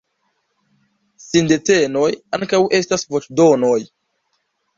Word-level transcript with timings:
Sindetenoj 1.25 2.09
ankaŭ 2.39 2.63
estas 2.79 3.07
voĉdonoj. 3.13 3.77